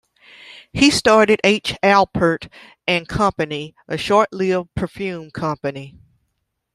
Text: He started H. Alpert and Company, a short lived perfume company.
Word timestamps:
He 0.73 0.89
started 0.89 1.39
H. 1.43 1.75
Alpert 1.83 2.49
and 2.87 3.07
Company, 3.07 3.75
a 3.87 3.99
short 3.99 4.33
lived 4.33 4.71
perfume 4.73 5.29
company. 5.29 5.95